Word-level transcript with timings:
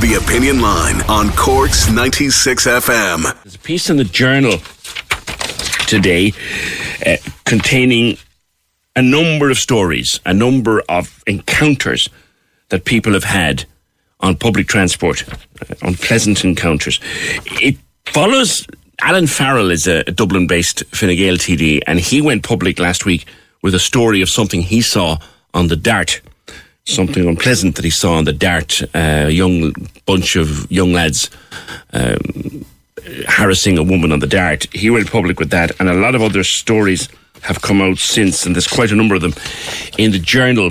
The 0.00 0.14
Opinion 0.14 0.60
Line 0.62 1.02
on 1.10 1.28
Corks 1.32 1.90
96 1.90 2.66
FM. 2.66 3.42
There's 3.42 3.54
a 3.54 3.58
piece 3.58 3.90
in 3.90 3.98
the 3.98 4.04
journal 4.04 4.54
today 5.86 6.32
uh, 7.04 7.16
containing 7.44 8.16
a 8.96 9.02
number 9.02 9.50
of 9.50 9.58
stories, 9.58 10.18
a 10.24 10.32
number 10.32 10.82
of 10.88 11.22
encounters 11.26 12.08
that 12.70 12.86
people 12.86 13.12
have 13.12 13.24
had 13.24 13.66
on 14.20 14.36
public 14.36 14.68
transport, 14.68 15.28
uh, 15.28 15.74
unpleasant 15.82 16.44
encounters. 16.44 16.98
It 17.60 17.76
follows. 18.06 18.66
Alan 19.02 19.26
Farrell 19.26 19.70
is 19.70 19.86
a, 19.86 20.02
a 20.06 20.12
Dublin 20.12 20.46
based 20.46 20.82
Fine 20.94 21.16
Gael 21.16 21.36
TD, 21.36 21.82
and 21.86 22.00
he 22.00 22.22
went 22.22 22.42
public 22.42 22.78
last 22.78 23.04
week 23.04 23.26
with 23.62 23.74
a 23.74 23.78
story 23.78 24.22
of 24.22 24.30
something 24.30 24.62
he 24.62 24.80
saw 24.80 25.18
on 25.52 25.68
the 25.68 25.76
Dart 25.76 26.22
something 26.90 27.28
unpleasant 27.28 27.76
that 27.76 27.84
he 27.84 27.90
saw 27.90 28.14
on 28.14 28.24
the 28.24 28.32
dart. 28.32 28.82
A 28.94 29.24
uh, 29.24 29.28
young 29.28 29.72
bunch 30.06 30.36
of 30.36 30.70
young 30.70 30.92
lads 30.92 31.30
um, 31.92 32.64
harassing 33.26 33.78
a 33.78 33.82
woman 33.82 34.12
on 34.12 34.18
the 34.18 34.26
dart. 34.26 34.66
He 34.72 34.90
went 34.90 35.10
public 35.10 35.38
with 35.38 35.50
that, 35.50 35.72
and 35.80 35.88
a 35.88 35.94
lot 35.94 36.14
of 36.14 36.22
other 36.22 36.44
stories 36.44 37.08
have 37.42 37.62
come 37.62 37.80
out 37.80 37.98
since, 37.98 38.44
and 38.44 38.54
there's 38.54 38.68
quite 38.68 38.92
a 38.92 38.96
number 38.96 39.14
of 39.14 39.22
them 39.22 39.34
in 39.98 40.12
the 40.12 40.18
journal 40.18 40.70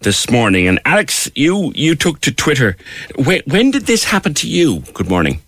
this 0.00 0.30
morning. 0.30 0.66
And 0.66 0.80
Alex, 0.84 1.30
you 1.34 1.72
you 1.74 1.94
took 1.94 2.20
to 2.22 2.32
Twitter. 2.32 2.76
When, 3.16 3.42
when 3.46 3.70
did 3.70 3.86
this 3.86 4.04
happen 4.04 4.34
to 4.34 4.48
you? 4.48 4.80
Good 4.94 5.08
morning. 5.08 5.40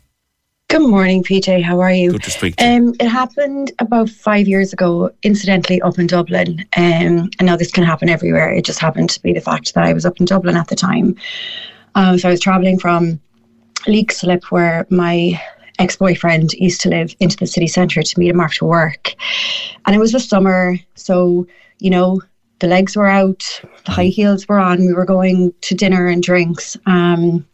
Good 0.70 0.82
morning, 0.82 1.24
PJ. 1.24 1.64
How 1.64 1.80
are 1.80 1.90
you? 1.90 2.12
Good 2.12 2.22
to 2.22 2.30
speak 2.30 2.54
to. 2.54 2.64
Um, 2.64 2.94
it 3.00 3.08
happened 3.08 3.72
about 3.80 4.08
five 4.08 4.46
years 4.46 4.72
ago, 4.72 5.10
incidentally, 5.24 5.82
up 5.82 5.98
in 5.98 6.06
Dublin. 6.06 6.60
Um, 6.76 7.28
and 7.40 7.42
now 7.42 7.56
this 7.56 7.72
can 7.72 7.82
happen 7.82 8.08
everywhere. 8.08 8.52
It 8.52 8.64
just 8.64 8.78
happened 8.78 9.10
to 9.10 9.20
be 9.20 9.32
the 9.32 9.40
fact 9.40 9.74
that 9.74 9.82
I 9.82 9.92
was 9.92 10.06
up 10.06 10.20
in 10.20 10.26
Dublin 10.26 10.56
at 10.56 10.68
the 10.68 10.76
time. 10.76 11.16
Um, 11.96 12.20
so 12.20 12.28
I 12.28 12.30
was 12.30 12.38
travelling 12.38 12.78
from 12.78 13.20
Leixlip, 13.88 14.44
where 14.52 14.86
my 14.90 15.42
ex 15.80 15.96
boyfriend 15.96 16.52
used 16.52 16.80
to 16.82 16.88
live, 16.88 17.16
into 17.18 17.36
the 17.36 17.48
city 17.48 17.66
centre 17.66 18.04
to 18.04 18.18
meet 18.20 18.30
him 18.30 18.38
after 18.38 18.64
work. 18.64 19.16
And 19.86 19.96
it 19.96 19.98
was 19.98 20.12
the 20.12 20.20
summer. 20.20 20.78
So, 20.94 21.48
you 21.80 21.90
know, 21.90 22.22
the 22.60 22.68
legs 22.68 22.94
were 22.94 23.08
out, 23.08 23.42
the 23.86 23.90
high 23.90 24.04
heels 24.04 24.46
were 24.46 24.60
on. 24.60 24.86
We 24.86 24.92
were 24.92 25.04
going 25.04 25.52
to 25.62 25.74
dinner 25.74 26.06
and 26.06 26.22
drinks. 26.22 26.76
Um, 26.86 27.44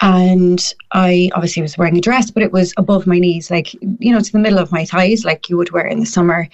and 0.00 0.74
I 0.92 1.30
obviously 1.34 1.62
was 1.62 1.78
wearing 1.78 1.96
a 1.96 2.00
dress, 2.00 2.30
but 2.30 2.42
it 2.42 2.52
was 2.52 2.74
above 2.76 3.06
my 3.06 3.18
knees, 3.18 3.50
like, 3.50 3.74
you 3.74 4.12
know, 4.12 4.20
to 4.20 4.32
the 4.32 4.38
middle 4.38 4.58
of 4.58 4.72
my 4.72 4.84
thighs, 4.84 5.24
like 5.24 5.48
you 5.48 5.56
would 5.56 5.70
wear 5.70 5.86
in 5.86 6.00
the 6.00 6.06
summer. 6.06 6.48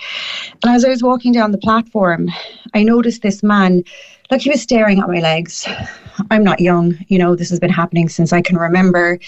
And 0.63 0.75
as 0.75 0.85
I 0.85 0.89
was 0.89 1.03
walking 1.03 1.33
down 1.33 1.51
the 1.51 1.59
platform, 1.59 2.29
I 2.75 2.83
noticed 2.83 3.23
this 3.23 3.43
man, 3.43 3.83
like 4.31 4.43
he 4.43 4.51
was 4.51 4.61
staring 4.61 5.01
at 5.01 5.09
my 5.09 5.21
legs. 5.21 5.67
I'm 6.31 6.45
not 6.45 6.61
young, 6.61 6.99
you 7.09 7.19
know, 7.19 7.35
this 7.35 7.51
has 7.51 7.59
been 7.59 7.71
happening 7.71 8.09
since 8.09 8.33
I 8.33 8.43
can 8.43 8.57
remember. 8.57 9.19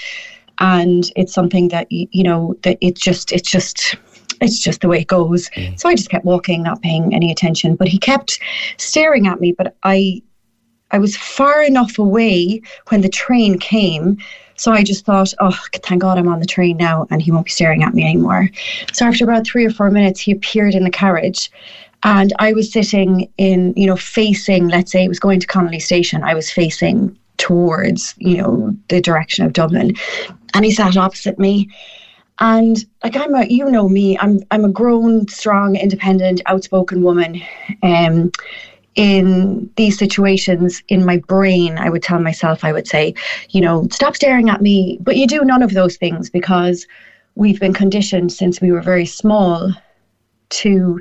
And 0.58 1.10
it's 1.16 1.32
something 1.32 1.68
that, 1.68 1.86
you 1.90 2.22
know, 2.22 2.54
that 2.62 2.76
it 2.80 2.94
just, 2.94 3.32
it's 3.32 3.50
just, 3.50 3.96
it's 4.42 4.58
just 4.58 4.82
the 4.82 4.88
way 4.88 5.00
it 5.00 5.06
goes. 5.06 5.48
Mm. 5.50 5.80
So 5.80 5.88
I 5.88 5.94
just 5.94 6.10
kept 6.10 6.24
walking, 6.24 6.62
not 6.62 6.82
paying 6.82 7.14
any 7.14 7.32
attention. 7.32 7.74
But 7.74 7.88
he 7.88 7.98
kept 7.98 8.38
staring 8.76 9.26
at 9.26 9.40
me. 9.40 9.52
But 9.52 9.76
I 9.82 10.22
I 10.92 10.98
was 10.98 11.16
far 11.16 11.62
enough 11.62 11.98
away 11.98 12.62
when 12.88 13.00
the 13.00 13.08
train 13.08 13.58
came. 13.58 14.18
So 14.56 14.70
I 14.70 14.84
just 14.84 15.04
thought, 15.04 15.32
oh, 15.40 15.58
thank 15.82 16.02
God 16.02 16.18
I'm 16.18 16.28
on 16.28 16.38
the 16.38 16.46
train 16.46 16.76
now 16.76 17.06
and 17.10 17.20
he 17.20 17.32
won't 17.32 17.46
be 17.46 17.50
staring 17.50 17.82
at 17.82 17.94
me 17.94 18.04
anymore. 18.04 18.48
So 18.92 19.06
after 19.06 19.24
about 19.24 19.46
three 19.46 19.64
or 19.64 19.70
four 19.70 19.90
minutes, 19.90 20.20
he 20.20 20.32
appeared 20.32 20.74
in 20.74 20.84
the 20.84 20.90
carriage. 20.90 21.50
And 22.04 22.32
I 22.38 22.52
was 22.52 22.70
sitting 22.70 23.30
in, 23.38 23.72
you 23.76 23.86
know, 23.86 23.96
facing, 23.96 24.68
let's 24.68 24.92
say 24.92 25.04
it 25.04 25.08
was 25.08 25.20
going 25.20 25.40
to 25.40 25.46
Connolly 25.46 25.80
Station, 25.80 26.22
I 26.22 26.34
was 26.34 26.50
facing 26.50 27.16
towards, 27.38 28.14
you 28.18 28.36
know, 28.36 28.76
the 28.88 29.00
direction 29.00 29.44
of 29.44 29.52
Dublin. 29.52 29.96
And 30.54 30.64
he 30.64 30.70
sat 30.70 30.96
opposite 30.96 31.38
me. 31.38 31.70
And 32.38 32.84
like 33.04 33.16
I'm 33.16 33.34
a, 33.34 33.44
you 33.44 33.70
know 33.70 33.88
me, 33.88 34.18
I'm 34.18 34.40
I'm 34.50 34.64
a 34.64 34.68
grown, 34.68 35.28
strong, 35.28 35.76
independent, 35.76 36.40
outspoken 36.46 37.02
woman. 37.02 37.40
Um, 37.82 38.32
in 38.94 39.70
these 39.76 39.98
situations 39.98 40.82
in 40.88 41.04
my 41.04 41.16
brain 41.16 41.78
i 41.78 41.88
would 41.88 42.02
tell 42.02 42.20
myself 42.20 42.62
i 42.62 42.72
would 42.72 42.86
say 42.86 43.14
you 43.48 43.60
know 43.60 43.88
stop 43.90 44.16
staring 44.16 44.48
at 44.48 44.60
me. 44.60 44.98
But 45.00 45.16
you 45.16 45.26
do 45.26 45.44
none 45.44 45.62
of 45.62 45.74
those 45.74 45.96
things 45.96 46.30
because 46.30 46.86
we've 47.34 47.60
been 47.60 47.72
conditioned 47.72 48.32
since 48.32 48.60
we 48.60 48.72
were 48.72 48.82
very 48.82 49.06
small 49.06 49.72
to 50.50 51.00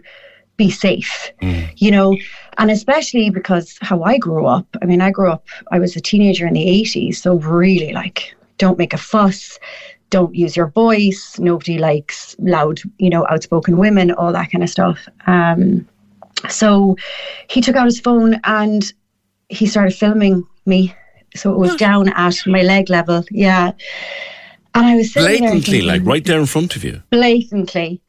be 0.57 0.69
safe 0.69 1.31
mm. 1.41 1.67
you 1.77 1.91
know? 1.91 2.15
And 2.57 2.69
especially 2.69 3.29
because 3.29 3.77
how 3.81 4.03
i 4.03 4.17
grew 4.17 4.45
up 4.45 4.67
i 4.81 4.85
mean 4.85 5.01
i 5.01 5.11
grew 5.11 5.31
up 5.31 5.47
i 5.71 5.79
was 5.79 5.95
a 5.95 6.01
teenager 6.01 6.45
in 6.45 6.53
the 6.53 6.65
80s 6.65 7.15
so 7.15 7.35
really 7.35 7.93
like 7.93 8.35
don't 8.57 8.77
make 8.77 8.93
a 8.93 8.97
fuss 8.97 9.57
don't 10.09 10.35
use 10.35 10.55
your 10.55 10.67
voice 10.67 11.39
nobody 11.39 11.77
likes 11.79 12.35
loud 12.39 12.81
you 12.97 13.09
know 13.09 13.25
outspoken 13.29 13.77
women 13.77 14.11
all 14.11 14.31
that 14.31 14.51
kind 14.51 14.63
of 14.63 14.69
stuff. 14.69 15.07
Um 15.25 15.87
so 16.49 16.95
he 17.49 17.61
took 17.61 17.75
out 17.75 17.85
his 17.85 17.99
phone 17.99 18.39
and 18.43 18.91
he 19.49 19.65
started 19.67 19.93
filming 19.93 20.47
me. 20.65 20.95
So 21.35 21.51
it 21.51 21.57
was 21.57 21.75
down 21.75 22.09
at 22.09 22.35
my 22.45 22.61
leg 22.61 22.89
level. 22.89 23.23
Yeah. 23.31 23.71
And 24.73 24.85
I 24.85 24.95
was 24.95 25.11
blatantly, 25.11 25.61
thinking, 25.61 25.85
like 25.85 26.01
right 26.05 26.23
there 26.23 26.39
in 26.39 26.45
front 26.45 26.75
of 26.77 26.83
you. 26.83 27.01
Blatantly. 27.09 28.01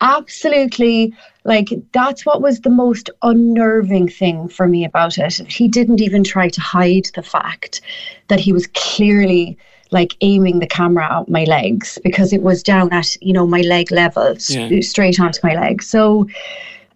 Absolutely. 0.00 1.14
Like 1.44 1.68
that's 1.92 2.26
what 2.26 2.42
was 2.42 2.60
the 2.60 2.70
most 2.70 3.08
unnerving 3.22 4.08
thing 4.08 4.48
for 4.48 4.66
me 4.66 4.84
about 4.84 5.18
it. 5.18 5.34
He 5.34 5.68
didn't 5.68 6.00
even 6.00 6.24
try 6.24 6.48
to 6.48 6.60
hide 6.60 7.08
the 7.14 7.22
fact 7.22 7.80
that 8.28 8.40
he 8.40 8.52
was 8.52 8.66
clearly 8.68 9.56
like 9.90 10.16
aiming 10.20 10.58
the 10.58 10.66
camera 10.66 11.20
at 11.20 11.28
my 11.28 11.44
legs 11.44 11.98
because 12.02 12.32
it 12.32 12.42
was 12.42 12.62
down 12.62 12.92
at, 12.92 13.16
you 13.22 13.32
know, 13.32 13.46
my 13.46 13.60
leg 13.62 13.90
level, 13.90 14.36
yeah. 14.48 14.80
straight 14.80 15.20
onto 15.20 15.40
my 15.44 15.54
leg. 15.54 15.82
So 15.82 16.26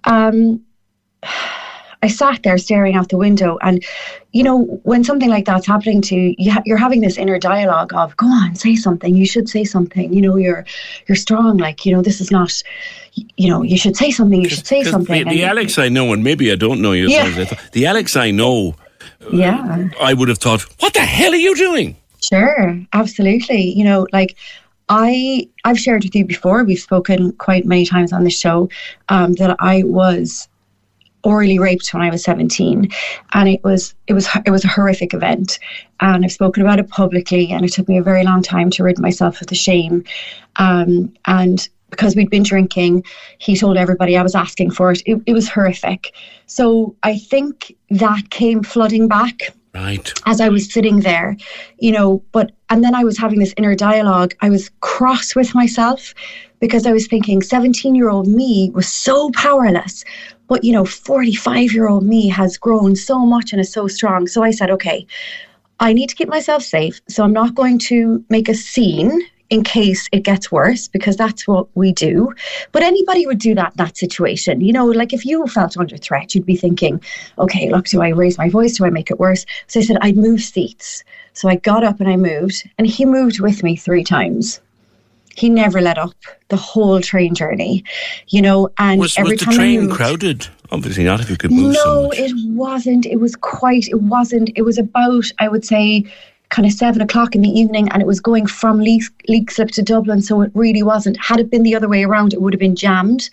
um 0.05 0.61
I 2.03 2.09
sat 2.09 2.43
there 2.43 2.59
staring 2.59 2.97
out 2.97 3.11
the 3.11 3.17
window, 3.17 3.59
and 3.63 3.85
you 4.33 4.43
know, 4.43 4.65
when 4.83 5.05
something 5.05 5.31
like 5.31 5.45
that's 5.45 5.67
happening 5.67 6.03
to 6.03 6.17
you, 6.37 6.53
you're 6.65 6.77
having 6.77 7.01
this 7.01 7.17
inner 7.17 7.39
dialogue 7.39 7.93
of, 7.95 8.17
"Go 8.17 8.27
on, 8.27 8.57
say 8.57 8.75
something. 8.75 9.15
You 9.15 9.25
should 9.25 9.49
say 9.49 9.63
something. 9.63 10.13
You 10.13 10.21
know, 10.21 10.37
you're 10.37 10.65
you're 11.07 11.17
strong. 11.17 11.59
Like, 11.59 11.87
you 11.87 11.95
know, 11.95 12.03
this 12.03 12.21
is 12.21 12.33
not, 12.33 12.53
you 13.15 13.49
know, 13.49 13.63
you 13.63 13.79
should 13.79 13.97
say 13.97 14.11
something. 14.11 14.43
You 14.43 14.49
should 14.49 14.67
say 14.67 14.83
something." 14.83 15.25
The, 15.29 15.31
the 15.31 15.45
Alex 15.45 15.79
I 15.79 15.89
know, 15.89 16.13
and 16.13 16.25
maybe 16.25 16.51
I 16.51 16.57
don't 16.57 16.83
know 16.83 16.93
you. 16.93 17.09
Yeah. 17.09 17.45
The 17.71 17.87
Alex 17.87 18.17
I 18.17 18.33
know, 18.33 18.75
yeah, 19.33 19.89
I 20.01 20.13
would 20.13 20.29
have 20.29 20.39
thought, 20.39 20.63
"What 20.81 20.95
the 20.95 21.01
hell 21.01 21.33
are 21.33 21.37
you 21.37 21.55
doing?" 21.55 21.97
Sure, 22.21 22.81
absolutely. 22.93 23.63
You 23.63 23.85
know, 23.85 24.09
like 24.13 24.37
I 24.89 25.49
I've 25.65 25.79
shared 25.79 26.03
with 26.03 26.17
you 26.17 26.25
before. 26.25 26.65
We've 26.65 26.79
spoken 26.79 27.33
quite 27.33 27.65
many 27.65 27.87
times 27.87 28.13
on 28.13 28.25
the 28.25 28.31
show 28.31 28.69
um, 29.09 29.35
that 29.35 29.55
I 29.61 29.85
was 29.85 30.49
orally 31.25 31.59
raped 31.59 31.93
when 31.95 32.03
I 32.03 32.11
was 32.11 32.25
17 32.25 32.91
and 33.33 33.49
it 33.49 33.63
was 33.63 33.95
it 34.07 34.13
was 34.13 34.29
it 34.45 34.51
was 34.51 34.65
a 34.65 34.69
horrific 34.69 35.15
event 35.15 35.59
and 36.01 36.25
I've 36.25 36.33
spoken 36.33 36.63
about 36.63 36.79
it 36.79 36.89
publicly 36.89 37.51
and 37.51 37.65
it 37.65 37.73
took 37.73 37.89
me 37.89 37.97
a 37.99 38.03
very 38.03 38.25
long 38.25 38.43
time 38.43 38.71
to 38.71 38.83
rid 38.83 38.99
myself 38.99 39.41
of 39.41 39.47
the 39.47 39.55
shame 39.55 40.05
um, 40.57 41.13
and 41.27 41.69
because 41.93 42.17
we'd 42.17 42.31
been 42.31 42.43
drinking, 42.43 43.05
he 43.37 43.55
told 43.55 43.77
everybody 43.77 44.17
I 44.17 44.23
was 44.23 44.35
asking 44.35 44.71
for 44.71 44.93
it. 44.93 45.03
It, 45.05 45.21
it 45.27 45.35
was 45.35 45.47
horrific. 45.47 46.15
So 46.47 46.97
I 47.03 47.19
think 47.19 47.77
that 47.91 48.31
came 48.31 48.63
flooding 48.63 49.09
back 49.09 49.55
Right. 49.75 50.13
as 50.27 50.41
I 50.41 50.49
was 50.49 50.73
sitting 50.73 51.01
there, 51.01 51.37
you 51.79 51.93
know, 51.93 52.23
but 52.33 52.53
and 52.69 52.83
then 52.83 52.95
I 52.95 53.05
was 53.05 53.17
having 53.17 53.39
this 53.39 53.55
inner 53.57 53.75
dialogue. 53.75 54.35
I 54.41 54.51
was 54.51 54.71
cross 54.81 55.35
with 55.35 55.55
myself 55.55 56.15
because 56.61 56.87
I 56.87 56.93
was 56.93 57.07
thinking 57.07 57.43
17 57.43 57.95
year 57.95 58.11
old 58.11 58.27
me 58.27 58.71
was 58.75 58.89
so 58.89 59.31
powerless. 59.31 60.05
But 60.53 60.65
you 60.65 60.75
know, 60.75 60.85
45 60.85 61.73
year 61.73 61.89
old 61.89 62.05
me 62.05 62.29
has 62.29 62.59
grown 62.59 62.95
so 62.95 63.21
much 63.21 63.53
and 63.53 63.61
is 63.63 63.73
so 63.73 63.89
strong. 63.89 64.27
So 64.27 64.43
I 64.43 64.51
said, 64.51 64.69
okay, 64.69 65.07
I 65.81 65.95
need 65.95 66.11
to 66.11 66.15
keep 66.15 66.29
myself 66.29 66.63
safe. 66.63 67.01
So 67.09 67.25
I'm 67.25 67.33
not 67.33 67.55
going 67.55 67.79
to 67.91 68.23
make 68.29 68.51
a 68.51 68.55
scene 68.55 69.19
in 69.49 69.65
case 69.65 70.11
it 70.13 70.25
gets 70.25 70.53
worse 70.53 70.89
because 70.89 71.17
that's 71.17 71.49
what 71.49 71.75
we 71.75 71.91
do. 71.91 72.35
But 72.71 72.83
anybody 72.83 73.27
would 73.27 73.39
do 73.39 73.55
that 73.55 73.73
in 73.73 73.77
that 73.79 73.97
situation. 73.97 74.61
You 74.61 74.75
know, 74.75 74.85
like 74.85 75.15
if 75.15 75.25
you 75.25 75.47
felt 75.47 75.79
under 75.79 75.97
threat, 75.97 76.35
you'd 76.35 76.45
be 76.45 76.57
thinking, 76.57 77.03
okay, 77.39 77.71
look, 77.71 77.87
do 77.87 78.03
I 78.03 78.11
raise 78.11 78.37
my 78.37 78.51
voice? 78.51 78.77
Do 78.77 78.85
I 78.85 78.91
make 78.91 79.11
it 79.11 79.19
worse? 79.19 79.47
So 79.69 79.81
I 79.81 79.85
said, 79.85 79.97
I'd 80.03 80.19
move 80.19 80.43
seats. 80.43 81.03
So 81.33 81.49
I 81.49 81.57
got 81.57 81.83
up 81.83 81.99
and 81.99 82.11
I 82.11 82.19
moved, 82.19 82.69
and 82.77 82.87
he 82.87 83.07
moved 83.07 83.41
with 83.41 83.63
me 83.63 83.75
three 83.75 84.05
times. 84.05 84.61
He 85.35 85.49
never 85.49 85.81
let 85.81 85.99
up 85.99 86.15
the 86.49 86.57
whole 86.57 87.01
train 87.01 87.35
journey, 87.35 87.85
you 88.29 88.43
know. 88.43 88.71
And 88.79 89.01
Was, 89.01 89.17
every 89.17 89.33
was 89.33 89.41
the 89.41 89.47
time 89.47 89.55
train 89.55 89.81
moved- 89.83 89.95
crowded? 89.97 90.47
Obviously 90.71 91.05
not 91.05 91.21
if 91.21 91.29
you 91.29 91.37
could 91.37 91.51
move 91.53 91.77
so 91.77 91.85
no, 91.85 92.03
much. 92.09 92.19
it 92.19 92.33
wasn't. 92.49 93.05
It 93.07 93.17
was 93.21 93.37
quite. 93.37 93.89
It 93.89 94.01
wasn't. 94.01 94.51
It 94.57 94.63
was 94.63 94.79
about, 94.79 95.25
I 95.39 95.49
would 95.49 95.65
say, 95.67 96.05
kind 96.53 96.67
of 96.67 96.73
seven 96.73 97.01
o'clock 97.01 97.35
in 97.35 97.41
the 97.41 97.49
evening, 97.49 97.89
and 97.91 98.03
it 98.03 98.07
was 98.07 98.21
going 98.21 98.47
from 98.47 98.79
Leak, 98.79 99.03
Leixlip 99.29 99.71
to 99.73 99.83
Dublin. 99.83 100.21
So 100.21 100.43
it 100.43 100.53
really 100.55 100.83
wasn't. 100.83 101.17
Had 101.19 101.41
it 101.41 101.51
been 101.51 101.63
the 101.63 101.75
other 101.75 101.89
way 101.89 102.05
around, 102.05 102.35
it 102.35 102.43
would 102.43 102.53
have 102.53 102.61
been 102.61 102.77
jammed. 102.77 103.31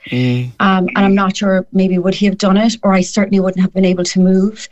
Um, 0.61 0.87
and 0.95 1.05
I'm 1.05 1.15
not 1.15 1.35
sure. 1.37 1.67
Maybe 1.73 1.99
would 1.99 2.15
he 2.15 2.25
have 2.25 2.37
done 2.37 2.57
it, 2.57 2.77
or 2.81 2.93
I 2.93 3.01
certainly 3.01 3.41
wouldn't 3.41 3.61
have 3.61 3.73
been 3.73 3.85
able 3.85 4.05
to 4.05 4.19
move. 4.19 4.69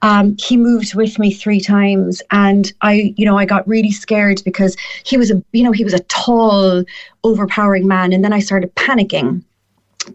Um, 0.00 0.36
he 0.38 0.56
moved 0.56 0.94
with 0.94 1.18
me 1.18 1.32
three 1.32 1.60
times, 1.60 2.22
and 2.30 2.72
I, 2.82 3.14
you 3.16 3.26
know, 3.26 3.36
I 3.36 3.44
got 3.44 3.66
really 3.66 3.90
scared 3.90 4.42
because 4.44 4.76
he 5.04 5.18
was 5.18 5.32
a, 5.32 5.42
you 5.52 5.64
know, 5.64 5.72
he 5.72 5.84
was 5.84 5.94
a 5.94 6.00
tall, 6.04 6.84
overpowering 7.24 7.88
man, 7.88 8.12
and 8.12 8.24
then 8.24 8.32
I 8.32 8.38
started 8.38 8.72
panicking 8.76 9.42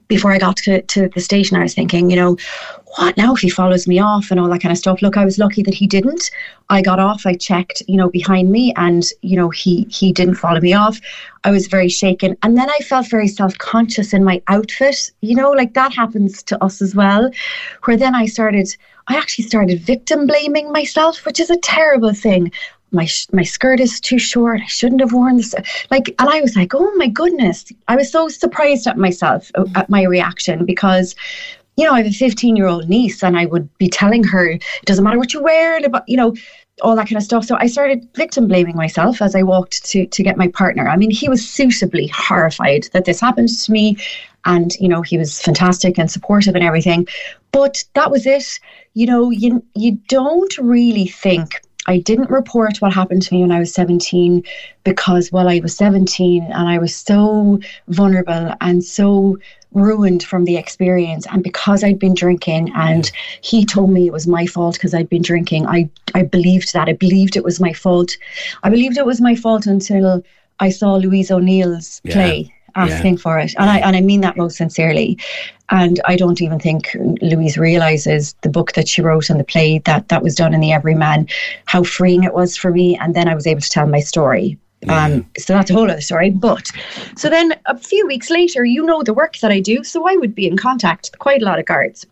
before 0.08 0.32
I 0.32 0.38
got 0.38 0.58
to, 0.58 0.82
to 0.82 1.10
the 1.10 1.22
station, 1.22 1.58
I 1.58 1.64
was 1.64 1.74
thinking, 1.74 2.10
you 2.10 2.16
know, 2.16 2.38
what 2.98 3.18
now 3.18 3.34
if 3.34 3.42
he 3.42 3.50
follows 3.50 3.88
me 3.88 4.00
off 4.00 4.30
and 4.30 4.40
all 4.40 4.48
that 4.50 4.62
kind 4.62 4.72
of 4.72 4.78
stuff. 4.78 5.02
Look, 5.02 5.18
I 5.18 5.26
was 5.26 5.40
lucky 5.40 5.64
that 5.64 5.74
he 5.74 5.88
didn't. 5.88 6.30
I 6.70 6.82
got 6.82 7.00
off, 7.00 7.26
I 7.26 7.34
checked, 7.34 7.82
you 7.88 7.98
know, 7.98 8.10
behind 8.10 8.52
me 8.52 8.74
and, 8.76 9.04
you 9.22 9.36
know, 9.36 9.50
he 9.50 9.88
he 9.90 10.12
didn't 10.12 10.36
follow 10.36 10.60
me 10.60 10.74
off. 10.74 11.00
I 11.44 11.52
was 11.52 11.68
very 11.68 11.90
shaken. 11.90 12.38
And 12.44 12.58
then 12.58 12.70
I 12.70 12.78
felt 12.84 13.10
very 13.10 13.28
self-conscious 13.28 14.14
in 14.14 14.24
my 14.24 14.42
outfit, 14.48 15.12
you 15.22 15.36
know, 15.36 15.52
like 15.52 15.74
that 15.74 15.94
happens 15.94 16.44
to 16.44 16.64
us 16.64 16.82
as 16.82 16.96
well. 16.96 17.30
Where 17.86 17.98
then 17.98 18.16
I 18.16 18.26
started 18.26 18.76
I 19.08 19.18
actually 19.18 19.46
started 19.46 19.82
victim 19.82 20.28
blaming 20.28 20.72
myself, 20.72 21.26
which 21.26 21.40
is 21.40 21.50
a 21.50 21.58
terrible 21.58 22.14
thing 22.14 22.52
my 22.94 23.08
my 23.32 23.44
skirt 23.44 23.80
is 23.80 24.00
too 24.00 24.20
short. 24.20 24.62
I 24.62 24.68
shouldn't 24.68 25.02
have 25.02 25.14
worn 25.14 25.38
this. 25.38 25.56
Like, 25.90 26.14
and 26.20 26.30
I 26.30 26.42
was 26.42 26.56
like, 26.56 26.74
oh 26.74 26.92
my 26.96 27.08
goodness! 27.08 27.66
I 27.88 27.96
was 27.96 28.12
so 28.12 28.28
surprised 28.28 28.88
at 28.88 28.98
myself 28.98 29.52
uh, 29.56 29.66
at 29.76 29.90
my 29.90 30.04
reaction 30.04 30.66
because, 30.66 31.16
you 31.76 31.86
know, 31.86 31.94
I 31.94 31.98
have 31.98 32.08
a 32.08 32.12
15 32.12 32.56
year 32.56 32.68
old 32.68 32.88
niece, 32.88 33.24
and 33.24 33.38
I 33.38 33.46
would 33.46 33.68
be 33.78 33.90
telling 33.90 34.24
her 34.26 34.46
it 34.52 34.64
doesn't 34.86 35.04
matter 35.04 35.18
what 35.18 35.34
you 35.34 35.42
wear, 35.42 35.78
about 35.84 36.08
you 36.08 36.18
know, 36.18 36.36
all 36.82 36.96
that 36.96 37.08
kind 37.08 37.18
of 37.18 37.24
stuff. 37.24 37.46
So 37.46 37.58
I 37.60 37.68
started 37.68 38.08
victim 38.16 38.48
blaming 38.48 38.76
myself 38.76 39.22
as 39.22 39.36
I 39.36 39.44
walked 39.44 39.86
to 39.86 40.06
to 40.06 40.24
get 40.24 40.38
my 40.38 40.48
partner. 40.48 40.88
I 40.88 40.96
mean, 40.96 41.12
he 41.12 41.30
was 41.30 41.48
suitably 41.48 42.08
horrified 42.08 42.90
that 42.94 43.06
this 43.06 43.20
happened 43.20 43.50
to 43.50 43.72
me, 43.72 43.98
and 44.46 44.74
you 44.76 44.88
know, 44.88 45.02
he 45.02 45.18
was 45.18 45.42
fantastic 45.42 45.98
and 45.98 46.10
supportive 46.12 46.56
and 46.56 46.64
everything. 46.64 47.08
But 47.52 47.84
that 47.94 48.12
was 48.12 48.26
it. 48.26 48.60
You 48.94 49.08
know, 49.08 49.30
you 49.32 49.64
you 49.76 49.94
don't 50.08 50.58
really 50.58 51.08
think 51.08 51.62
I 51.86 52.00
didn't 52.00 52.30
report 52.30 52.78
what 52.82 52.94
happened 52.94 53.22
to 53.24 53.34
me 53.34 53.42
when 53.42 53.52
I 53.52 53.60
was 53.60 53.74
17 53.74 54.44
because, 54.84 55.32
well, 55.32 55.50
I 55.50 55.60
was 55.60 55.76
17 55.76 56.44
and 56.44 56.70
I 56.70 56.78
was 56.78 56.96
so 56.96 57.60
vulnerable 57.88 58.54
and 58.62 58.84
so 58.84 59.38
ruined 59.74 60.24
from 60.24 60.46
the 60.46 60.56
experience. 60.58 61.26
And 61.32 61.44
because 61.44 61.84
I'd 61.84 62.00
been 62.00 62.14
drinking 62.14 62.72
and 62.76 63.12
he 63.42 63.66
told 63.66 63.90
me 63.90 64.08
it 64.08 64.14
was 64.14 64.28
my 64.28 64.46
fault 64.46 64.76
because 64.76 64.94
I'd 64.94 65.10
been 65.10 65.22
drinking, 65.24 65.68
I, 65.68 65.90
I 66.16 66.24
believed 66.24 66.74
that. 66.74 66.88
I 66.88 66.94
believed 66.94 67.36
it 67.36 67.44
was 67.44 67.60
my 67.60 67.74
fault. 67.74 68.16
I 68.64 68.70
believed 68.70 68.98
it 68.98 69.06
was 69.06 69.20
my 69.20 69.36
fault 69.36 69.66
until 69.66 70.24
I 70.60 70.70
saw 70.70 70.96
Louise 70.96 71.32
O'Neill's 71.32 72.02
Yeah. 72.04 72.14
play 72.14 72.54
asking 72.76 73.18
for 73.18 73.38
it. 73.40 73.54
And 73.58 73.70
I, 73.70 73.80
and 73.80 73.96
I 73.96 74.02
mean 74.02 74.22
that 74.22 74.38
most 74.38 74.58
sincerely. 74.58 75.18
And 75.70 76.00
I 76.06 76.16
don't 76.16 76.42
even 76.42 76.60
think 76.60 76.96
Louise 77.22 77.58
realizes 77.58 78.36
the 78.42 78.50
book 78.50 78.74
that 78.74 78.88
she 78.88 79.02
wrote 79.02 79.30
and 79.30 79.40
the 79.40 79.44
play 79.44 79.80
that 79.80 80.10
that 80.10 80.22
was 80.22 80.36
done 80.36 80.54
in 80.54 80.60
the 80.60 80.72
Everyman, 80.72 81.28
how 81.66 81.84
freeing 81.84 82.24
it 82.24 82.34
was 82.34 82.58
for 82.58 82.72
me. 82.72 82.98
And 82.98 83.16
then 83.16 83.28
I 83.28 83.36
was 83.36 83.48
able 83.48 83.62
to 83.62 83.70
tell 83.70 83.88
my 83.88 84.00
story. 84.00 84.58
Um, 84.90 85.26
so 85.38 85.54
that's 85.54 85.72
a 85.72 85.74
whole 85.74 85.90
other 85.90 86.02
story. 86.02 86.30
But 86.30 86.70
so 87.16 87.30
then 87.30 87.56
a 87.66 87.78
few 87.78 88.06
weeks 88.06 88.30
later, 88.30 88.66
you 88.66 88.86
know 88.86 89.02
the 89.02 89.14
work 89.14 89.38
that 89.38 89.52
I 89.52 89.60
do. 89.60 89.84
So 89.84 90.08
I 90.08 90.16
would 90.18 90.36
be 90.36 90.48
in 90.48 90.58
contact 90.58 91.10
with 91.12 91.20
quite 91.20 91.42
a 91.42 91.46
lot 91.46 91.60
of 91.60 91.66
guards. 91.66 92.06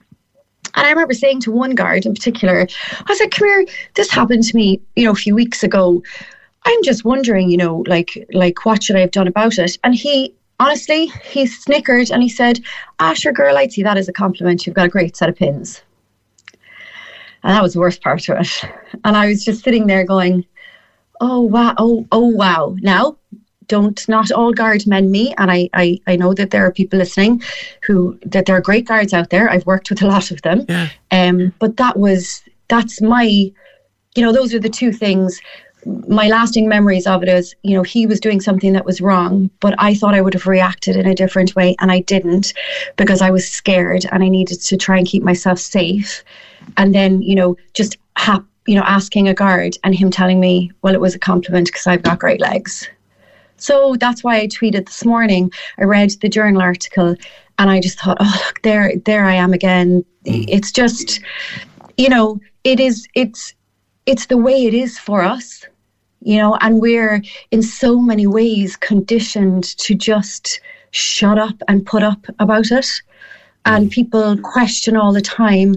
And 0.75 0.88
I 0.88 0.90
remember 0.90 1.13
saying 1.13 1.42
to 1.42 1.52
one 1.52 1.75
guard 1.75 2.06
in 2.06 2.13
particular, 2.13 2.68
I 3.08 3.16
said, 3.16 3.25
like, 3.25 3.31
come 3.31 3.48
here, 3.48 3.66
this 3.96 4.10
happened 4.10 4.44
to 4.44 4.56
me, 4.56 4.81
you 4.96 5.06
know, 5.06 5.12
a 5.12 5.16
few 5.16 5.36
weeks 5.36 5.63
ago. 5.63 6.02
I'm 6.63 6.84
just 6.84 7.04
wondering, 7.04 7.50
you 7.50 7.58
know, 7.58 7.84
like 7.88 8.28
like 8.31 8.66
what 8.66 8.84
should 8.84 8.96
I 8.96 9.00
have 9.02 9.12
done 9.12 9.28
about 9.28 9.58
it? 9.58 9.78
And 9.84 9.96
he 9.96 10.34
honestly, 10.62 11.08
he 11.24 11.46
snickered 11.48 12.12
and 12.12 12.22
he 12.22 12.30
said, 12.30 12.60
Ah, 13.00 13.13
sure, 13.13 13.34
girl, 13.34 13.58
I'd 13.58 13.74
see 13.74 13.84
that 13.84 13.98
as 13.98 14.08
a 14.08 14.13
compliment. 14.13 14.66
You've 14.66 14.75
got 14.75 14.86
a 14.86 14.90
great 14.90 15.18
set 15.18 15.28
of 15.28 15.36
pins. 15.36 15.81
And 17.44 17.56
that 17.56 17.63
was 17.63 17.74
the 17.74 17.80
worst 17.80 18.02
part 18.04 18.30
of 18.30 18.38
it. 18.40 18.72
And 19.04 19.18
I 19.18 19.28
was 19.28 19.44
just 19.44 19.63
sitting 19.63 19.88
there 19.88 20.04
going, 20.04 20.46
Oh 21.19 21.42
wow, 21.42 21.74
oh, 21.78 22.08
oh 22.12 22.28
wow. 22.28 22.75
Now 22.81 23.18
don't 23.68 24.08
not 24.10 24.31
all 24.31 24.54
guard 24.54 24.86
men 24.86 25.10
me. 25.10 25.34
And 25.38 25.50
I, 25.50 25.69
I 25.74 26.00
I 26.06 26.16
know 26.16 26.34
that 26.34 26.52
there 26.52 26.66
are 26.66 26.72
people 26.72 27.00
listening 27.00 27.42
who 27.84 28.19
that 28.25 28.46
there 28.46 28.56
are 28.58 28.62
great 28.62 28.86
guards 28.86 29.13
out 29.13 29.30
there. 29.30 29.50
I've 29.50 29.66
worked 29.66 29.90
with 29.90 30.02
a 30.02 30.08
lot 30.08 30.30
of 30.30 30.42
them. 30.42 30.66
Yeah. 30.68 30.90
Um, 31.10 31.54
but 31.58 31.78
that 31.78 31.98
was 31.98 32.44
that's 32.68 33.02
my 33.02 33.52
you 34.16 34.24
know, 34.24 34.34
those 34.34 34.54
are 34.54 34.60
the 34.60 34.69
two 34.69 34.92
things 34.92 35.40
my 36.07 36.28
lasting 36.28 36.68
memories 36.68 37.07
of 37.07 37.24
it 37.24 37.30
is, 37.30 37.56
you 37.63 37.75
know, 37.75 37.83
he 37.83 38.06
was 38.06 38.19
doing 38.19 38.39
something 38.39 38.74
that 38.74 38.86
was 38.86 39.01
wrong, 39.01 39.50
but 39.60 39.74
I 39.80 39.95
thought 39.95 40.13
I 40.13 40.22
would 40.22 40.33
have 40.33 40.48
reacted 40.48 40.95
in 40.95 41.07
a 41.07 41.16
different 41.16 41.56
way, 41.56 41.75
and 41.80 41.92
I 41.92 42.01
didn't 42.01 42.54
because 42.98 43.22
I 43.22 43.31
was 43.31 43.50
scared 43.50 44.06
and 44.12 44.24
I 44.24 44.28
needed 44.28 44.62
to 44.62 44.78
try 44.78 44.98
and 44.98 45.07
keep 45.07 45.24
myself 45.24 45.60
safe. 45.60 46.24
And 46.78 46.94
then, 46.94 47.22
you 47.22 47.36
know, 47.36 47.57
just 47.74 47.98
hap- 48.16 48.45
you 48.68 48.75
know, 48.75 48.83
asking 48.83 49.28
a 49.28 49.33
guard 49.33 49.75
and 49.84 49.96
him 49.96 50.12
telling 50.12 50.39
me, 50.39 50.72
well, 50.82 50.94
it 50.94 51.01
was 51.01 51.15
a 51.15 51.20
compliment 51.20 51.67
because 51.67 51.88
I've 51.88 52.03
got 52.03 52.20
great 52.20 52.39
legs. 52.39 52.88
So 53.58 53.96
that's 54.00 54.24
why 54.24 54.38
I 54.38 54.48
tweeted 54.48 54.86
this 54.86 55.03
morning. 55.06 55.51
I 55.79 55.84
read 55.84 56.12
the 56.22 56.29
journal 56.29 56.62
article 56.62 57.15
and 57.58 57.70
I 57.70 57.79
just 57.79 58.00
thought, 58.00 58.17
oh, 58.20 58.41
look, 58.46 58.62
there, 58.62 58.94
there 59.06 59.25
I 59.25 59.34
am 59.34 59.53
again. 59.53 60.06
Mm. 60.25 60.46
It's 60.48 60.72
just, 60.72 61.20
you 61.98 62.10
know, 62.10 62.39
it 62.63 62.79
is, 62.79 63.08
it's, 63.15 63.53
it's 64.05 64.25
the 64.27 64.38
way 64.38 64.65
it 64.65 64.74
is 64.74 64.98
for 64.98 65.22
us, 65.22 65.65
you 66.22 66.38
know, 66.38 66.58
and 66.62 66.81
we're 66.81 67.22
in 67.51 67.62
so 67.62 68.00
many 68.00 68.27
ways 68.27 68.75
conditioned 68.75 69.63
to 69.77 69.96
just 69.96 70.60
shut 70.91 71.38
up 71.38 71.55
and 71.67 71.86
put 71.86 72.03
up 72.03 72.25
about 72.39 72.72
it. 72.72 73.01
And 73.65 73.88
mm. 73.88 73.91
people 73.91 74.38
question 74.38 74.96
all 74.98 75.13
the 75.13 75.22
time, 75.22 75.75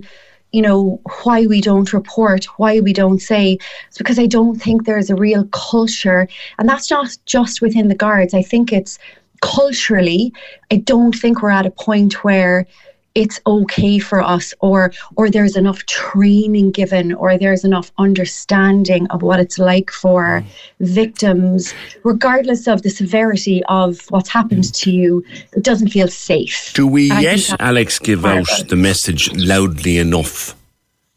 you 0.52 0.62
know, 0.62 1.00
why 1.22 1.46
we 1.46 1.60
don't 1.60 1.92
report, 1.92 2.44
why 2.58 2.80
we 2.80 2.92
don't 2.92 3.20
say. 3.20 3.58
It's 3.88 3.98
because 3.98 4.18
I 4.18 4.26
don't 4.26 4.60
think 4.60 4.84
there's 4.84 5.10
a 5.10 5.16
real 5.16 5.44
culture. 5.46 6.28
And 6.58 6.68
that's 6.68 6.90
not 6.90 7.16
just 7.26 7.60
within 7.60 7.88
the 7.88 7.94
guards. 7.94 8.34
I 8.34 8.42
think 8.42 8.72
it's 8.72 8.98
culturally, 9.42 10.32
I 10.70 10.76
don't 10.76 11.14
think 11.14 11.42
we're 11.42 11.50
at 11.50 11.66
a 11.66 11.70
point 11.70 12.24
where 12.24 12.66
it's 13.14 13.40
okay 13.46 13.98
for 13.98 14.20
us 14.20 14.52
or 14.60 14.92
or 15.16 15.30
there's 15.30 15.56
enough 15.56 15.84
training 15.86 16.70
given 16.72 17.12
or 17.14 17.38
there's 17.38 17.64
enough 17.64 17.92
understanding 17.98 19.06
of 19.08 19.22
what 19.22 19.38
it's 19.38 19.58
like 19.58 19.90
for 19.90 20.42
mm. 20.42 20.46
victims 20.80 21.72
regardless 22.02 22.66
of 22.66 22.82
the 22.82 22.90
severity 22.90 23.62
of 23.68 24.06
what's 24.10 24.28
happened 24.28 24.64
mm. 24.64 24.72
to 24.72 24.90
you 24.90 25.24
it 25.52 25.62
doesn't 25.62 25.88
feel 25.88 26.08
safe. 26.08 26.72
Do 26.74 26.86
we 26.86 27.10
I 27.10 27.20
yet, 27.20 27.60
Alex, 27.60 27.98
give 27.98 28.24
out 28.24 28.48
the 28.68 28.76
message 28.76 29.32
loudly 29.32 29.98
enough 29.98 30.56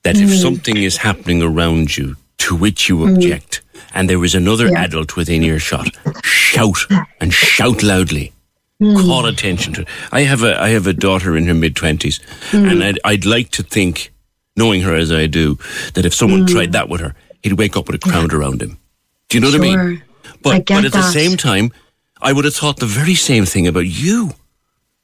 that 0.04 0.16
if 0.16 0.30
mm. 0.30 0.42
something 0.42 0.78
is 0.78 0.98
happening 0.98 1.42
around 1.42 1.98
you 1.98 2.16
to 2.40 2.56
which 2.56 2.88
you 2.88 3.06
object, 3.08 3.62
and 3.94 4.10
there 4.10 4.24
is 4.24 4.36
another 4.36 4.68
Yeah. 4.68 4.84
adult 4.84 5.16
within 5.16 5.44
earshot, 5.44 5.90
shout 6.24 6.78
and 7.20 7.34
shout 7.34 7.84
loudly. 7.84 8.32
Hmm. 8.80 8.96
Call 8.96 9.26
attention 9.26 9.74
to 9.74 9.82
it. 9.82 9.88
I 10.12 10.22
have 10.22 10.44
a 10.44 10.62
I 10.62 10.70
have 10.70 10.86
a 10.86 10.94
daughter 10.94 11.36
in 11.36 11.48
her 11.48 11.54
mid 11.56 11.76
twenties, 11.76 12.20
hmm. 12.52 12.66
and 12.66 12.84
I'd, 12.84 13.00
I'd 13.04 13.26
like 13.26 13.50
to 13.52 13.64
think, 13.64 14.14
knowing 14.56 14.82
her 14.82 14.94
as 14.96 15.12
I 15.12 15.26
do, 15.26 15.58
that 15.96 16.06
if 16.06 16.14
someone 16.14 16.42
hmm. 16.42 16.46
tried 16.46 16.74
that 16.74 16.88
with 16.88 17.02
her, 17.02 17.16
he'd 17.42 17.54
wake 17.54 17.76
up 17.76 17.88
with 17.88 17.96
a 17.96 18.10
crowd 18.10 18.34
around 18.34 18.62
him. 18.62 18.78
Do 19.30 19.38
you 19.38 19.42
know 19.42 19.48
what 19.48 19.56
I 19.56 19.64
mean? 19.64 20.04
But 20.44 20.54
I 20.54 20.60
but 20.60 20.86
at 20.86 20.94
the 20.94 21.12
same 21.12 21.38
time, 21.38 21.72
I 22.22 22.34
would 22.34 22.46
have 22.46 22.56
thought 22.56 22.78
the 22.78 22.86
very 22.86 23.16
same 23.16 23.46
thing 23.46 23.68
about 23.68 23.88
you. 23.88 24.34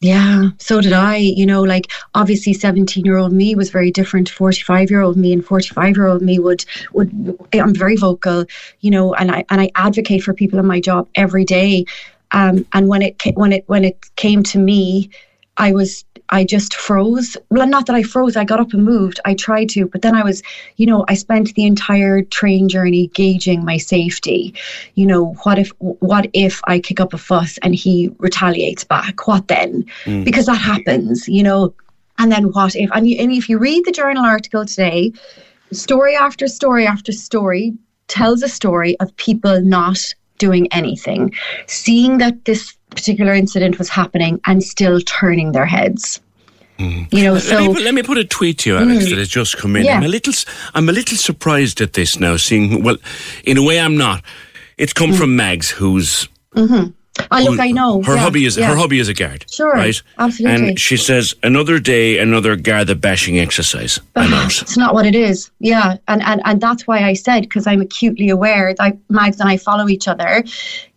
Yeah, 0.02 0.50
so 0.60 0.82
did 0.82 0.94
I. 0.94 1.16
You 1.16 1.46
know, 1.46 1.64
like 1.64 1.90
obviously, 2.14 2.54
seventeen-year-old 2.54 3.32
me 3.32 3.56
was 3.56 3.72
very 3.72 3.90
different 3.90 4.28
to 4.28 4.34
forty-five-year-old 4.34 5.18
me, 5.18 5.34
and 5.34 5.44
forty-five-year-old 5.44 6.22
me 6.22 6.40
would 6.40 6.66
would. 6.92 7.10
I'm 7.54 7.74
very 7.74 7.96
vocal, 7.96 8.46
you 8.82 8.92
know, 8.92 9.14
and 9.16 9.32
I 9.32 9.46
and 9.50 9.62
I 9.62 9.72
advocate 9.76 10.22
for 10.22 10.34
people 10.34 10.60
in 10.60 10.66
my 10.66 10.80
job 10.80 11.08
every 11.16 11.46
day. 11.46 11.86
Um, 12.34 12.66
and 12.74 12.88
when 12.88 13.02
it 13.02 13.22
when 13.36 13.54
it 13.54 13.64
when 13.68 13.86
it 13.86 13.98
came 14.16 14.44
to 14.44 14.60
me, 14.60 15.10
I 15.58 15.72
was 15.72 16.04
I 16.30 16.44
just 16.44 16.74
froze. 16.74 17.38
Well, 17.50 17.68
not 17.68 17.86
that 17.86 17.96
I 17.96 18.02
froze. 18.02 18.36
I 18.36 18.44
got 18.44 18.60
up 18.60 18.74
and 18.74 18.84
moved. 18.84 19.20
I 19.24 19.36
tried 19.36 19.70
to, 19.70 19.88
but 19.88 20.02
then 20.02 20.16
I 20.16 20.24
was, 20.24 20.42
you 20.78 20.88
know, 20.88 21.06
I 21.08 21.14
spent 21.14 21.54
the 21.54 21.66
entire 21.66 22.24
train 22.24 22.70
journey 22.70 23.08
gauging 23.14 23.64
my 23.64 23.78
safety. 23.78 24.56
You 24.96 25.06
know, 25.06 25.34
what 25.44 25.60
if 25.60 25.72
what 25.80 26.28
if 26.34 26.60
I 26.66 26.80
kick 26.80 27.00
up 27.00 27.14
a 27.14 27.18
fuss 27.18 27.60
and 27.62 27.76
he 27.76 28.10
retaliates 28.18 28.84
back? 28.84 29.28
What 29.28 29.48
then? 29.48 29.86
Mm. 30.06 30.26
Because 30.26 30.48
that 30.48 30.56
happens, 30.56 31.28
you 31.28 31.44
know. 31.44 31.74
And 32.20 32.32
then 32.32 32.52
what 32.52 32.76
if? 32.76 32.90
And, 32.94 33.10
you, 33.10 33.18
and 33.20 33.32
if 33.32 33.50
you 33.50 33.58
read 33.58 33.86
the 33.86 33.92
journal 33.92 34.24
article 34.24 34.66
today, 34.66 35.12
story 35.72 36.16
after 36.16 36.48
story 36.48 36.86
after 36.86 37.12
story 37.12 37.74
tells 38.08 38.44
a 38.44 38.50
story 38.50 39.00
of 39.00 39.16
people 39.18 39.62
not 39.62 40.14
doing 40.44 40.68
anything, 40.72 41.34
seeing 41.68 42.18
that 42.18 42.44
this 42.44 42.76
particular 42.90 43.34
incident 43.34 43.80
was 43.80 43.88
happening 43.88 44.42
and 44.46 44.62
still 44.62 45.00
turning 45.02 45.54
their 45.54 45.66
heads. 45.66 46.20
Mm. 46.80 47.08
You 47.14 47.24
know, 47.24 47.38
so 47.40 47.56
let 47.56 47.62
me, 47.62 47.74
put, 47.74 47.84
let 47.84 47.94
me, 47.94 48.04
put, 48.04 48.18
a 48.18 48.26
tweet 48.26 48.60
to 48.60 48.72
you, 48.72 48.78
Alex, 48.78 49.06
mm, 49.06 49.10
that 49.12 49.20
has 49.20 49.30
just 49.30 49.58
come 49.58 49.78
in. 49.78 49.86
Yeah. 49.86 49.96
I'm 49.96 50.04
a 50.04 50.08
little, 50.08 50.34
I'm 50.74 50.90
a 50.90 50.92
little 50.92 51.18
surprised 51.18 51.80
at 51.80 51.94
this 51.94 52.20
now. 52.20 52.36
Seeing, 52.36 52.84
well, 52.84 52.98
in 53.46 53.58
a 53.58 53.64
way, 53.64 53.80
I'm 53.80 53.96
not. 53.96 54.22
It's 54.78 54.92
come 54.92 55.12
mm. 55.12 55.18
from 55.18 55.36
Mags, 55.38 55.70
who's 55.70 56.28
mm-hmm. 56.56 56.90
Oh, 57.32 57.44
look, 57.44 57.60
I 57.60 57.72
know. 57.72 58.02
Her 58.02 58.16
yeah, 58.16 58.22
hobby 58.22 58.46
is 58.46 58.58
yeah. 58.58 58.68
her 58.68 58.76
hobby 58.76 59.00
is 59.00 59.08
a 59.08 59.14
guard. 59.14 59.46
Sure, 59.50 59.72
right? 59.72 60.02
Absolutely. 60.18 60.70
And 60.70 60.80
she 60.80 60.98
says 60.98 61.36
another 61.44 61.80
day, 61.80 62.18
another 62.18 62.56
Garda 62.56 62.96
bashing 62.96 63.40
exercise. 63.40 64.00
I'm. 64.16 64.34
Ah, 64.34 64.48
it's 64.48 64.78
not 64.78 64.94
what 64.96 65.06
it 65.06 65.16
is. 65.16 65.52
Yeah, 65.60 65.98
and 66.08 66.24
and 66.24 66.42
and 66.46 66.60
that's 66.60 66.88
why 66.88 67.04
I 67.04 67.14
said 67.14 67.42
because 67.42 67.68
I'm 67.68 67.82
acutely 67.82 68.30
aware 68.30 68.74
that 68.76 68.98
Mags 69.10 69.40
and 69.40 69.50
I 69.50 69.58
follow 69.58 69.88
each 69.90 70.08
other, 70.08 70.44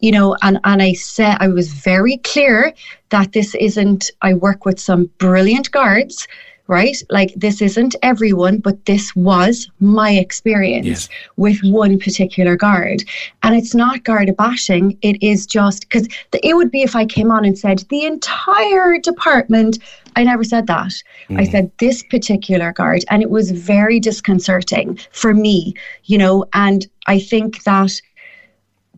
you 0.00 0.10
know, 0.10 0.36
and 0.42 0.58
and 0.64 0.82
I 0.82 0.94
said 0.94 1.36
I 1.40 1.48
was 1.48 1.72
very 1.72 2.16
clear 2.18 2.72
that 3.10 3.32
this 3.32 3.54
isn't. 3.54 4.10
I 4.22 4.34
work 4.34 4.64
with 4.64 4.80
some 4.80 5.10
brilliant 5.18 5.70
guards 5.70 6.26
right? 6.68 6.96
Like 7.10 7.32
this 7.34 7.62
isn't 7.62 7.96
everyone, 8.02 8.58
but 8.58 8.84
this 8.86 9.14
was 9.14 9.70
my 9.80 10.10
experience 10.12 10.86
yes. 10.86 11.08
with 11.36 11.58
one 11.62 11.98
particular 11.98 12.56
guard. 12.56 13.02
And 13.42 13.54
it's 13.54 13.74
not 13.74 14.04
guard 14.04 14.34
bashing, 14.36 14.98
it 15.02 15.22
is 15.22 15.46
just 15.46 15.82
because 15.82 16.08
it 16.32 16.56
would 16.56 16.70
be 16.70 16.82
if 16.82 16.96
I 16.96 17.06
came 17.06 17.30
on 17.30 17.44
and 17.44 17.58
said 17.58 17.84
the 17.90 18.04
entire 18.04 18.98
department. 18.98 19.78
I 20.16 20.24
never 20.24 20.44
said 20.44 20.66
that. 20.68 20.92
Mm. 21.28 21.40
I 21.40 21.44
said 21.44 21.70
this 21.78 22.02
particular 22.04 22.72
guard, 22.72 23.04
and 23.10 23.22
it 23.22 23.30
was 23.30 23.50
very 23.50 24.00
disconcerting 24.00 24.98
for 25.12 25.34
me, 25.34 25.74
you 26.04 26.16
know. 26.16 26.46
And 26.54 26.86
I 27.06 27.18
think 27.18 27.64
that 27.64 28.00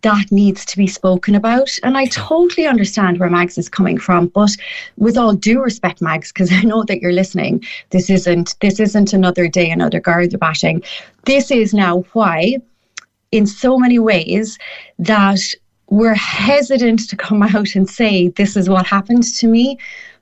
that 0.03 0.31
needs 0.31 0.65
to 0.67 0.77
be 0.77 0.87
spoken 0.87 1.35
about. 1.35 1.71
And 1.83 1.97
I 1.97 2.07
totally 2.07 2.67
understand 2.67 3.19
where 3.19 3.31
Mags 3.31 3.59
is 3.59 3.69
coming 3.69 3.99
from, 3.99 4.29
but 4.29 4.51
with 4.97 5.17
all 5.17 5.35
due 5.35 5.63
respect, 5.63 6.01
Mags, 6.01 6.33
because 6.33 6.53
I 6.53 6.63
know 6.63 6.85
that 6.85 7.01
you're 7.01 7.13
listening, 7.13 7.65
this 7.91 8.11
isn't 8.11 8.55
this 8.61 8.81
isn't 8.81 9.13
another 9.13 9.49
day, 9.49 9.71
another 9.71 10.01
Garda 10.01 10.39
bashing. 10.39 10.83
This 11.25 11.51
is 11.51 11.75
now 11.75 12.01
why, 12.13 12.59
in 13.33 13.47
so 13.47 13.79
many 13.79 13.99
ways, 13.99 14.59
that 14.99 15.41
we're 15.91 16.15
hesitant 16.15 17.09
to 17.09 17.17
come 17.17 17.43
out 17.55 17.75
and 17.75 17.89
say 17.89 18.29
this 18.29 18.57
is 18.57 18.69
what 18.69 18.87
happened 18.87 19.25
to 19.25 19.49
me 19.49 19.79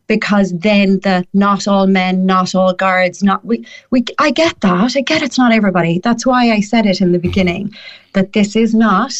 because 0.08 0.52
then 0.52 1.00
the 1.00 1.26
not 1.34 1.66
all 1.66 1.88
men, 1.88 2.26
not 2.26 2.54
all 2.54 2.72
guards, 2.72 3.22
not 3.22 3.44
we 3.44 3.66
we 3.90 4.04
I 4.18 4.30
get 4.30 4.60
that. 4.60 4.96
I 4.96 5.00
get 5.00 5.22
it's 5.22 5.38
not 5.38 5.52
everybody. 5.52 5.98
That's 5.98 6.24
why 6.24 6.52
I 6.52 6.60
said 6.60 6.86
it 6.86 7.00
in 7.00 7.12
the 7.12 7.18
beginning 7.18 7.74
that 8.12 8.32
this 8.32 8.54
is 8.56 8.72
not 8.72 9.12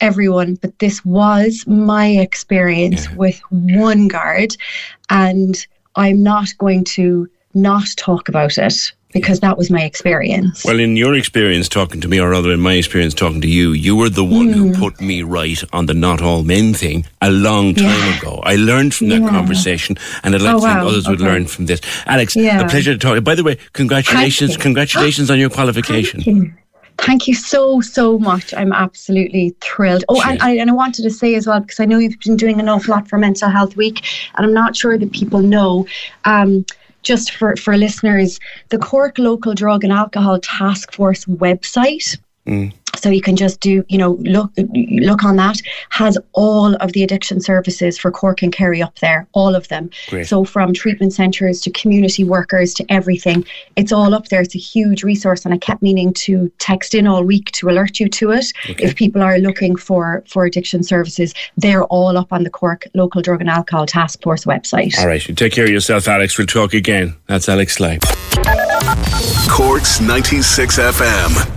everyone, 0.00 0.54
but 0.56 0.78
this 0.78 1.04
was 1.04 1.64
my 1.66 2.08
experience 2.08 3.06
yeah. 3.08 3.16
with 3.16 3.40
one 3.50 4.08
guard, 4.08 4.56
and 5.10 5.66
I'm 5.96 6.22
not 6.22 6.48
going 6.58 6.84
to 6.84 7.28
not 7.54 7.88
talk 7.96 8.28
about 8.28 8.58
it 8.58 8.92
because 9.12 9.40
that 9.40 9.56
was 9.56 9.70
my 9.70 9.82
experience. 9.82 10.62
Well, 10.64 10.78
in 10.78 10.94
your 10.96 11.14
experience 11.14 11.70
talking 11.70 12.02
to 12.02 12.08
me, 12.08 12.20
or 12.20 12.28
rather 12.30 12.52
in 12.52 12.60
my 12.60 12.74
experience 12.74 13.14
talking 13.14 13.40
to 13.40 13.48
you, 13.48 13.72
you 13.72 13.96
were 13.96 14.10
the 14.10 14.24
one 14.24 14.48
mm. 14.48 14.54
who 14.54 14.74
put 14.74 15.00
me 15.00 15.22
right 15.22 15.62
on 15.72 15.86
the 15.86 15.94
not 15.94 16.20
all 16.20 16.42
men 16.42 16.74
thing 16.74 17.06
a 17.22 17.30
long 17.30 17.74
time 17.74 17.86
yeah. 17.86 18.18
ago. 18.18 18.40
I 18.42 18.56
learned 18.56 18.94
from 18.94 19.08
that 19.08 19.22
yeah. 19.22 19.30
conversation, 19.30 19.96
and 20.22 20.34
I'd 20.34 20.42
like 20.42 20.56
oh, 20.56 20.60
to 20.60 20.66
think 20.66 20.76
wow. 20.76 20.88
others 20.88 21.06
okay. 21.06 21.12
would 21.12 21.20
learn 21.20 21.46
from 21.46 21.64
this. 21.64 21.80
Alex, 22.04 22.36
yeah. 22.36 22.60
a 22.60 22.68
pleasure 22.68 22.92
to 22.92 22.98
talk. 22.98 23.24
By 23.24 23.34
the 23.34 23.44
way, 23.44 23.56
congratulations, 23.72 24.56
congratulations 24.58 25.30
on 25.30 25.38
your 25.38 25.50
qualification. 25.50 26.54
Thank 26.98 27.28
you 27.28 27.34
so, 27.34 27.80
so 27.80 28.18
much. 28.18 28.54
I'm 28.54 28.72
absolutely 28.72 29.54
thrilled. 29.60 30.04
Oh, 30.08 30.22
and 30.26 30.40
I, 30.40 30.52
and 30.56 30.70
I 30.70 30.72
wanted 30.72 31.02
to 31.02 31.10
say 31.10 31.34
as 31.34 31.46
well, 31.46 31.60
because 31.60 31.80
I 31.80 31.84
know 31.84 31.98
you've 31.98 32.18
been 32.20 32.36
doing 32.36 32.58
an 32.58 32.68
awful 32.68 32.94
lot 32.94 33.08
for 33.08 33.18
Mental 33.18 33.50
Health 33.50 33.76
Week, 33.76 34.04
and 34.34 34.46
I'm 34.46 34.54
not 34.54 34.76
sure 34.76 34.96
that 34.98 35.12
people 35.12 35.40
know. 35.40 35.86
Um, 36.24 36.64
just 37.02 37.32
for, 37.32 37.54
for 37.54 37.76
listeners, 37.76 38.40
the 38.70 38.78
Cork 38.78 39.18
Local 39.18 39.54
Drug 39.54 39.84
and 39.84 39.92
Alcohol 39.92 40.40
Task 40.40 40.92
Force 40.92 41.24
website. 41.26 42.18
Mm 42.46 42.72
so 43.06 43.10
you 43.12 43.22
can 43.22 43.36
just 43.36 43.60
do 43.60 43.84
you 43.88 43.98
know 43.98 44.14
look 44.22 44.50
look 44.56 45.22
on 45.22 45.36
that 45.36 45.62
has 45.90 46.18
all 46.32 46.74
of 46.76 46.92
the 46.92 47.04
addiction 47.04 47.40
services 47.40 47.96
for 47.96 48.10
Cork 48.10 48.42
and 48.42 48.52
Kerry 48.52 48.82
up 48.82 48.98
there 48.98 49.28
all 49.32 49.54
of 49.54 49.68
them. 49.68 49.90
Great. 50.08 50.26
so 50.26 50.44
from 50.44 50.74
treatment 50.74 51.12
centres 51.12 51.60
to 51.60 51.70
community 51.70 52.24
workers 52.24 52.74
to 52.74 52.84
everything 52.88 53.44
it's 53.76 53.92
all 53.92 54.12
up 54.12 54.26
there. 54.26 54.40
It's 54.40 54.56
a 54.56 54.58
huge 54.58 55.04
resource 55.04 55.44
and 55.44 55.54
I 55.54 55.58
kept 55.58 55.82
meaning 55.82 56.12
to 56.14 56.50
text 56.58 56.96
in 56.96 57.06
all 57.06 57.22
week 57.22 57.52
to 57.52 57.68
alert 57.68 58.00
you 58.00 58.08
to 58.08 58.32
it. 58.32 58.46
Okay. 58.70 58.84
if 58.84 58.96
people 58.96 59.22
are 59.22 59.38
looking 59.38 59.76
for 59.76 60.24
for 60.26 60.44
addiction 60.44 60.82
services 60.82 61.32
they're 61.56 61.84
all 61.84 62.16
up 62.16 62.32
on 62.32 62.42
the 62.42 62.50
Cork 62.50 62.88
local 62.94 63.22
drug 63.22 63.40
and 63.40 63.48
alcohol 63.48 63.86
task 63.86 64.20
force 64.20 64.44
website. 64.46 64.98
All 64.98 65.06
right 65.06 65.24
you 65.28 65.32
take 65.32 65.52
care 65.52 65.66
of 65.66 65.70
yourself 65.70 66.08
Alex. 66.08 66.36
We'll 66.38 66.48
talk 66.48 66.74
again. 66.74 67.14
That's 67.28 67.48
Alex 67.48 67.76
Sly 67.76 68.00
Cork's 69.48 70.00
96 70.00 70.80
FM 70.80 71.55